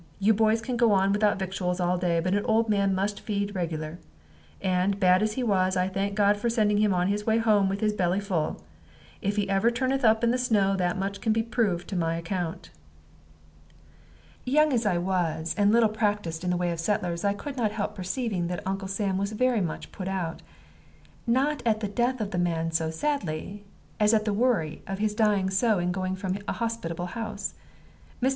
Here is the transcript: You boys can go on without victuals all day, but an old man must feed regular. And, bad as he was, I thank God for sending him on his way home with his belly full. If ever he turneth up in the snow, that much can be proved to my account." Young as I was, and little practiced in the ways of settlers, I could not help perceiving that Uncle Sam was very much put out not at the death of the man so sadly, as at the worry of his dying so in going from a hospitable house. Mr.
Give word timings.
You 0.19 0.33
boys 0.33 0.61
can 0.63 0.77
go 0.77 0.93
on 0.93 1.11
without 1.13 1.37
victuals 1.37 1.79
all 1.79 1.95
day, 1.95 2.19
but 2.19 2.33
an 2.33 2.43
old 2.45 2.67
man 2.69 2.95
must 2.95 3.19
feed 3.19 3.53
regular. 3.53 3.99
And, 4.59 4.99
bad 4.99 5.21
as 5.21 5.33
he 5.33 5.43
was, 5.43 5.77
I 5.77 5.87
thank 5.87 6.15
God 6.15 6.37
for 6.37 6.49
sending 6.49 6.77
him 6.79 6.91
on 6.91 7.07
his 7.07 7.27
way 7.27 7.37
home 7.37 7.69
with 7.69 7.81
his 7.81 7.93
belly 7.93 8.19
full. 8.19 8.63
If 9.21 9.37
ever 9.37 9.67
he 9.67 9.73
turneth 9.75 10.03
up 10.03 10.23
in 10.23 10.31
the 10.31 10.39
snow, 10.39 10.75
that 10.75 10.97
much 10.97 11.21
can 11.21 11.31
be 11.33 11.43
proved 11.43 11.87
to 11.89 11.95
my 11.95 12.15
account." 12.15 12.71
Young 14.43 14.73
as 14.73 14.87
I 14.87 14.97
was, 14.97 15.53
and 15.55 15.71
little 15.71 15.87
practiced 15.87 16.43
in 16.43 16.49
the 16.49 16.57
ways 16.57 16.73
of 16.73 16.79
settlers, 16.79 17.23
I 17.23 17.33
could 17.35 17.55
not 17.55 17.71
help 17.71 17.93
perceiving 17.93 18.47
that 18.47 18.65
Uncle 18.65 18.87
Sam 18.87 19.19
was 19.19 19.33
very 19.33 19.61
much 19.61 19.91
put 19.91 20.07
out 20.07 20.41
not 21.27 21.61
at 21.63 21.79
the 21.79 21.87
death 21.87 22.19
of 22.19 22.31
the 22.31 22.39
man 22.39 22.71
so 22.71 22.89
sadly, 22.89 23.65
as 23.99 24.15
at 24.15 24.25
the 24.25 24.33
worry 24.33 24.81
of 24.87 24.97
his 24.97 25.13
dying 25.13 25.51
so 25.51 25.77
in 25.77 25.91
going 25.91 26.15
from 26.15 26.39
a 26.47 26.53
hospitable 26.53 27.05
house. 27.13 27.53
Mr. 28.19 28.29